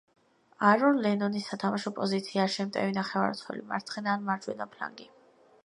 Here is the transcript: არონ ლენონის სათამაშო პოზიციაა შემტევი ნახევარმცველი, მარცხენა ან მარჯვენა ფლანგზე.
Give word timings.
არონ 0.69 0.95
ლენონის 1.05 1.49
სათამაშო 1.51 1.93
პოზიციაა 1.99 2.51
შემტევი 2.55 2.97
ნახევარმცველი, 2.97 3.63
მარცხენა 3.73 4.17
ან 4.17 4.27
მარჯვენა 4.31 4.71
ფლანგზე. 4.75 5.11